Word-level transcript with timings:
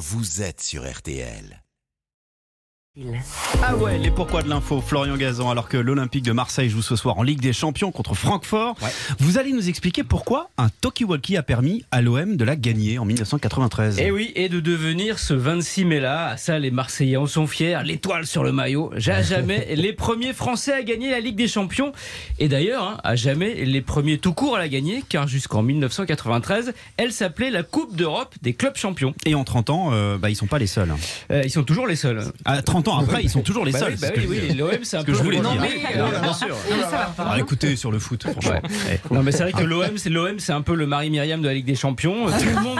vous 0.00 0.40
êtes 0.40 0.62
sur 0.62 0.90
RTL. 0.90 1.62
Ah 3.62 3.76
ouais, 3.76 3.98
les 3.98 4.10
pourquoi 4.10 4.42
de 4.42 4.48
l'info, 4.48 4.80
Florian 4.80 5.16
Gazan, 5.16 5.50
alors 5.50 5.68
que 5.68 5.78
l'Olympique 5.78 6.24
de 6.24 6.32
Marseille 6.32 6.68
joue 6.68 6.82
ce 6.82 6.96
soir 6.96 7.18
en 7.18 7.22
Ligue 7.22 7.40
des 7.40 7.54
Champions 7.54 7.92
contre 7.92 8.14
Francfort. 8.14 8.76
Vous 9.18 9.38
allez 9.38 9.52
nous 9.52 9.70
expliquer 9.70 10.04
pourquoi 10.04 10.50
un 10.58 10.68
talkie-walkie 10.68 11.36
a 11.38 11.42
permis 11.42 11.84
à 11.92 12.02
l'OM 12.02 12.36
de 12.36 12.44
la 12.44 12.56
gagner 12.56 12.98
en 12.98 13.06
1993. 13.06 14.00
Et 14.00 14.10
oui, 14.10 14.32
et 14.34 14.50
de 14.50 14.60
devenir 14.60 15.18
ce 15.18 15.32
26 15.32 15.86
mai-là, 15.86 16.36
ça 16.36 16.58
les 16.58 16.70
Marseillais 16.70 17.16
en 17.16 17.26
sont 17.26 17.46
fiers, 17.46 17.78
l'étoile 17.84 18.26
sur 18.26 18.44
le 18.44 18.52
maillot, 18.52 18.92
à 18.94 19.22
jamais 19.22 19.74
les 19.74 19.94
premiers 19.94 20.34
Français 20.34 20.72
à 20.72 20.82
gagner 20.82 21.10
la 21.10 21.20
Ligue 21.20 21.36
des 21.36 21.48
Champions. 21.48 21.92
Et 22.38 22.48
d'ailleurs, 22.48 22.84
hein, 22.84 22.98
à 23.02 23.16
jamais 23.16 23.64
les 23.64 23.80
premiers 23.80 24.18
tout 24.18 24.34
court 24.34 24.56
à 24.56 24.58
la 24.58 24.68
gagner, 24.68 25.02
car 25.08 25.26
jusqu'en 25.26 25.62
1993, 25.62 26.74
elle 26.98 27.12
s'appelait 27.12 27.50
la 27.50 27.62
Coupe 27.62 27.96
d'Europe 27.96 28.34
des 28.42 28.52
clubs 28.52 28.76
champions. 28.76 29.14
Et 29.24 29.34
en 29.34 29.44
30 29.44 29.70
ans, 29.70 29.90
euh, 29.92 30.18
bah, 30.18 30.28
ils 30.28 30.36
sont 30.36 30.46
pas 30.46 30.58
les 30.58 30.66
seuls. 30.66 30.92
Euh, 31.30 31.42
ils 31.44 31.50
sont 31.50 31.64
toujours 31.64 31.86
les 31.86 31.96
seuls. 31.96 32.24
À 32.44 32.60
30 32.60 32.88
ans 32.88 32.89
après, 32.98 33.22
ils 33.22 33.30
sont 33.30 33.42
toujours 33.42 33.64
les 33.64 33.72
Bah 33.72 33.78
seuls. 33.80 33.94
oui, 33.94 33.98
bah 34.00 34.44
oui, 34.48 34.54
l'OM 34.56 34.70
c'est 34.82 34.96
un 34.96 35.04
peu 35.04 35.12
que 35.12 35.18
je 35.18 35.22
voulais 35.22 35.36
le- 35.38 35.42
dire. 35.42 35.54
Non, 35.54 35.60
mais, 36.12 36.20
bien 36.20 36.32
sûr. 36.32 36.56
Ah, 37.18 37.36
écoutez, 37.38 37.76
sur 37.76 37.90
le 37.90 37.98
foot, 37.98 38.22
franchement. 38.30 38.60
Non 39.10 39.22
mais 39.22 39.32
c'est 39.32 39.42
vrai 39.44 39.52
que 39.52 39.62
l'OM 39.64 39.96
c'est 39.96 40.10
l'OM 40.10 40.38
c'est 40.38 40.52
un 40.52 40.62
peu 40.62 40.74
le 40.74 40.86
Marie 40.86 41.10
Myriam 41.10 41.40
de 41.42 41.46
la 41.48 41.54
Ligue 41.54 41.66
des 41.66 41.74
Champions. 41.74 42.26
Tout 42.26 42.44
le 42.56 42.62
monde 42.62 42.78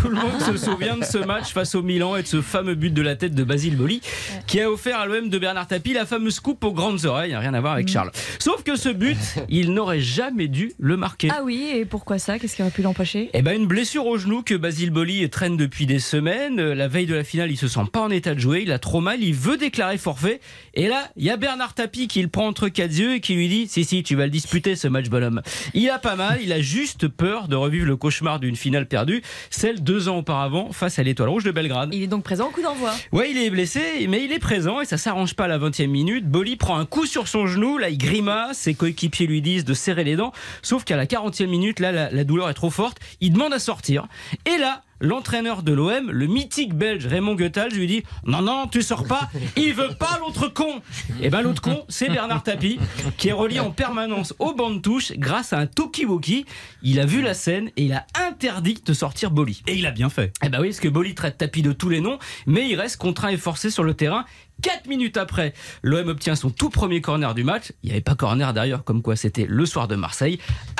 tout 0.00 0.08
le 0.08 0.14
monde 0.16 0.40
se 0.40 0.56
souvient 0.56 0.96
de 0.96 1.04
ce 1.04 1.18
match 1.18 1.52
face 1.52 1.74
au 1.74 1.82
Milan 1.82 2.16
et 2.16 2.22
de 2.22 2.26
ce 2.26 2.40
fameux 2.40 2.74
but 2.74 2.92
de 2.92 3.02
la 3.02 3.16
tête 3.16 3.34
de 3.34 3.44
Basile 3.44 3.76
Boli 3.76 4.00
qui 4.46 4.60
a 4.60 4.70
offert 4.70 4.98
à 4.98 5.06
l'OM 5.06 5.28
de 5.28 5.38
Bernard 5.38 5.66
Tapie 5.66 5.92
la 5.92 6.06
fameuse 6.06 6.40
coupe 6.40 6.64
aux 6.64 6.72
grandes 6.72 7.04
oreilles, 7.04 7.34
rien 7.36 7.54
à 7.54 7.60
voir 7.60 7.74
avec 7.74 7.88
Charles. 7.88 8.10
Sauf 8.38 8.62
que 8.62 8.76
ce 8.76 8.88
but, 8.88 9.16
il 9.48 9.72
n'aurait 9.72 10.00
jamais 10.00 10.48
dû 10.48 10.72
le 10.78 10.96
marquer. 10.96 11.28
Ah 11.32 11.40
oui, 11.44 11.70
et 11.74 11.84
pourquoi 11.84 12.18
ça? 12.18 12.38
Qu'est-ce 12.38 12.56
qui 12.56 12.62
aurait 12.62 12.70
pu 12.70 12.82
l'empêcher? 12.82 13.30
Eh 13.34 13.42
ben 13.42 13.54
une 13.56 13.66
blessure 13.66 14.06
au 14.06 14.16
genou 14.18 14.42
que 14.42 14.54
Basile 14.54 14.90
Boli 14.90 15.28
traîne 15.30 15.56
depuis 15.56 15.86
des 15.86 15.98
semaines. 15.98 16.58
Euh, 16.60 16.74
La 16.74 16.88
veille 16.88 17.06
de 17.06 17.14
la 17.14 17.24
finale, 17.24 17.50
il 17.50 17.56
se 17.56 17.68
sent 17.68 17.80
pas 17.92 18.00
en 18.00 18.10
état 18.10 18.34
de 18.34 18.40
jouer, 18.40 18.62
il 18.64 18.72
a 18.72 18.78
trop 18.78 19.00
mal, 19.00 19.22
il 19.22 19.34
veut 19.42 19.56
déclarer 19.56 19.98
forfait. 19.98 20.40
Et 20.74 20.88
là, 20.88 21.10
il 21.16 21.24
y 21.24 21.30
a 21.30 21.36
Bernard 21.36 21.74
Tapie 21.74 22.06
qui 22.08 22.22
le 22.22 22.28
prend 22.28 22.46
entre 22.46 22.68
quatre 22.68 22.96
yeux 22.96 23.14
et 23.14 23.20
qui 23.20 23.34
lui 23.34 23.48
dit 23.48 23.66
"Si 23.68 23.84
si, 23.84 24.02
tu 24.02 24.14
vas 24.14 24.24
le 24.24 24.30
disputer 24.30 24.76
ce 24.76 24.88
match 24.88 25.08
bonhomme." 25.08 25.42
Il 25.74 25.90
a 25.90 25.98
pas 25.98 26.16
mal, 26.16 26.38
il 26.42 26.52
a 26.52 26.60
juste 26.60 27.08
peur 27.08 27.48
de 27.48 27.56
revivre 27.56 27.86
le 27.86 27.96
cauchemar 27.96 28.38
d'une 28.40 28.56
finale 28.56 28.86
perdue, 28.86 29.22
celle 29.50 29.82
deux 29.82 30.08
ans 30.08 30.18
auparavant 30.18 30.72
face 30.72 30.98
à 30.98 31.02
l'Étoile 31.02 31.28
Rouge 31.28 31.44
de 31.44 31.50
Belgrade. 31.50 31.90
Il 31.92 32.02
est 32.02 32.06
donc 32.06 32.22
présent 32.22 32.48
au 32.48 32.50
coup 32.50 32.62
d'envoi. 32.62 32.92
Ouais, 33.10 33.30
il 33.30 33.38
est 33.38 33.50
blessé, 33.50 34.06
mais 34.08 34.24
il 34.24 34.32
est 34.32 34.38
présent 34.38 34.80
et 34.80 34.84
ça 34.84 34.96
s'arrange 34.96 35.34
pas 35.34 35.44
à 35.44 35.48
la 35.48 35.58
20e 35.58 35.88
minute. 35.88 36.26
Boli 36.28 36.56
prend 36.56 36.78
un 36.78 36.86
coup 36.86 37.06
sur 37.06 37.26
son 37.28 37.46
genou, 37.46 37.78
là 37.78 37.90
il 37.90 37.98
grimace, 37.98 38.58
ses 38.58 38.74
coéquipiers 38.74 39.26
lui 39.26 39.42
disent 39.42 39.64
de 39.64 39.74
serrer 39.74 40.04
les 40.04 40.16
dents, 40.16 40.32
sauf 40.62 40.84
qu'à 40.84 40.96
la 40.96 41.06
40e 41.06 41.46
minute, 41.46 41.80
là 41.80 41.90
la, 41.92 42.10
la 42.10 42.24
douleur 42.24 42.48
est 42.48 42.54
trop 42.54 42.70
forte, 42.70 42.98
il 43.20 43.32
demande 43.32 43.52
à 43.52 43.58
sortir. 43.58 44.06
Et 44.46 44.58
là, 44.58 44.82
l'entraîneur 45.02 45.62
de 45.62 45.72
l'OM, 45.72 46.10
le 46.10 46.26
mythique 46.26 46.74
belge 46.74 47.06
Raymond 47.06 47.34
Goethals, 47.34 47.72
lui 47.72 47.86
dit 47.86 48.02
"Non 48.24 48.40
non, 48.40 48.66
tu 48.68 48.80
sors 48.80 49.04
pas, 49.04 49.28
il 49.56 49.74
veut 49.74 49.94
pas 49.98 50.18
l'autre 50.20 50.48
con." 50.48 50.80
Et 51.20 51.28
ben 51.28 51.42
l'autre 51.42 51.60
con, 51.60 51.84
c'est 51.88 52.08
Bernard 52.08 52.42
Tapie 52.42 52.78
qui 53.18 53.28
est 53.28 53.32
relié 53.32 53.60
en 53.60 53.70
permanence 53.70 54.34
au 54.38 54.54
banc 54.54 54.70
de 54.70 54.78
touche 54.78 55.12
grâce 55.16 55.52
à 55.52 55.58
un 55.58 55.66
talkie-walkie. 55.66 56.46
Il 56.82 57.00
a 57.00 57.04
vu 57.04 57.20
la 57.20 57.34
scène 57.34 57.68
et 57.76 57.84
il 57.84 57.92
a 57.92 58.06
interdit 58.32 58.78
de 58.82 58.94
sortir 58.94 59.30
Boli. 59.30 59.62
Et 59.66 59.74
il 59.74 59.84
a 59.84 59.90
bien 59.90 60.08
fait. 60.08 60.32
Eh 60.42 60.48
ben 60.48 60.60
oui, 60.60 60.68
parce 60.68 60.80
que 60.80 60.88
Boli 60.88 61.14
traite 61.14 61.36
Tapie 61.36 61.60
de 61.60 61.72
tous 61.72 61.90
les 61.90 62.00
noms, 62.00 62.18
mais 62.46 62.66
il 62.66 62.76
reste 62.76 62.96
contraint 62.96 63.28
et 63.28 63.36
forcé 63.36 63.68
sur 63.68 63.84
le 63.84 63.92
terrain. 63.92 64.24
4 64.62 64.86
minutes 64.86 65.16
après, 65.16 65.54
l'OM 65.82 66.08
obtient 66.08 66.36
son 66.36 66.50
tout 66.50 66.70
premier 66.70 67.00
corner 67.00 67.34
du 67.34 67.42
match. 67.42 67.72
Il 67.82 67.86
n'y 67.86 67.92
avait 67.92 68.00
pas 68.00 68.14
corner 68.14 68.52
d'ailleurs, 68.54 68.84
comme 68.84 69.02
quoi 69.02 69.16
c'était 69.16 69.44
le 69.48 69.66
soir 69.66 69.88
de 69.88 69.96
Marseille. 69.96 70.38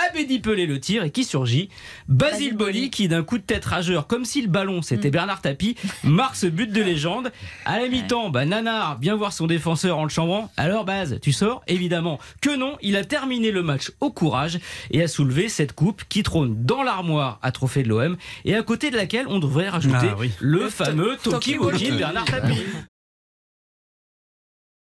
Abedi 0.08 0.39
Pelé 0.39 0.67
le 0.67 0.78
tire 0.78 1.03
et 1.03 1.11
qui 1.11 1.25
surgit? 1.25 1.69
Basile 2.06 2.56
Boli 2.56 2.80
Boli. 2.80 2.91
qui 2.91 3.08
d'un 3.08 3.25
coup 3.25 3.39
de 3.39 3.42
tête 3.42 3.64
rageur, 3.64 4.06
comme 4.06 4.25
si 4.25 4.41
le 4.41 4.48
ballon 4.48 4.83
c'était 4.83 5.11
Bernard 5.11 5.41
Tapie, 5.41 5.75
marque 6.05 6.36
ce 6.36 6.47
but 6.47 6.70
de 6.70 6.80
légende. 6.80 7.33
À 7.64 7.80
la 7.80 7.89
mi-temps, 7.89 8.30
bah, 8.30 8.45
Nanar 8.45 9.00
vient 9.00 9.17
voir 9.17 9.33
son 9.33 9.48
défenseur 9.48 9.98
en 9.98 10.05
le 10.05 10.11
chambrant. 10.11 10.53
Alors 10.56 10.84
Baz, 10.84 11.19
tu 11.20 11.33
sors? 11.33 11.62
Évidemment 11.67 12.20
que 12.41 12.56
non, 12.56 12.77
il 12.83 12.95
a 12.95 13.05
terminé 13.05 13.51
le 13.51 13.62
match 13.62 13.91
au 14.01 14.12
courage 14.12 14.61
et 14.92 15.02
a 15.02 15.08
soulevé 15.08 15.48
cette 15.48 15.73
coupe 15.73 16.05
qui 16.08 16.23
trône 16.23 16.64
dans 16.64 16.85
l'armoire 16.85 17.41
à 17.42 17.53
trophée 17.53 17.83
de 17.83 17.89
l'OM 17.89 18.17
et 18.45 18.55
à 18.55 18.63
côté 18.63 18.91
de 18.91 18.97
laquelle 18.97 19.27
on 19.29 19.39
devrait 19.39 19.69
rajouter 19.69 19.97
Ah 20.11 20.17
oui. 20.19 20.30
le 20.41 20.69
fameux 20.69 21.17
Toki 21.23 21.58
Woki 21.58 21.92
Bernard 21.92 22.25
Tapie. 22.25 22.63